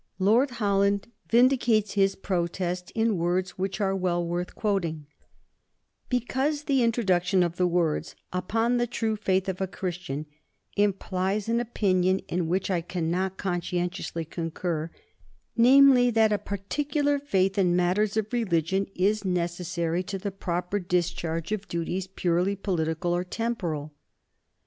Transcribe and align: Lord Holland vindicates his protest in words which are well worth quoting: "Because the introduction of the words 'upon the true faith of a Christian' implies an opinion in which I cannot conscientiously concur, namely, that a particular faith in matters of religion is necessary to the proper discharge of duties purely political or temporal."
Lord 0.17 0.49
Holland 0.57 1.11
vindicates 1.29 1.91
his 1.93 2.15
protest 2.15 2.91
in 2.95 3.17
words 3.19 3.59
which 3.59 3.79
are 3.79 3.95
well 3.95 4.25
worth 4.25 4.55
quoting: 4.55 5.05
"Because 6.09 6.63
the 6.63 6.81
introduction 6.81 7.43
of 7.43 7.57
the 7.57 7.67
words 7.67 8.15
'upon 8.33 8.77
the 8.77 8.87
true 8.87 9.15
faith 9.15 9.47
of 9.47 9.61
a 9.61 9.67
Christian' 9.67 10.25
implies 10.75 11.47
an 11.47 11.59
opinion 11.59 12.17
in 12.27 12.47
which 12.47 12.71
I 12.71 12.81
cannot 12.81 13.37
conscientiously 13.37 14.25
concur, 14.25 14.89
namely, 15.55 16.09
that 16.09 16.33
a 16.33 16.39
particular 16.39 17.19
faith 17.19 17.55
in 17.59 17.75
matters 17.75 18.17
of 18.17 18.33
religion 18.33 18.87
is 18.95 19.23
necessary 19.23 20.01
to 20.01 20.17
the 20.17 20.31
proper 20.31 20.79
discharge 20.79 21.51
of 21.51 21.67
duties 21.67 22.07
purely 22.07 22.55
political 22.55 23.15
or 23.15 23.23
temporal." 23.23 23.93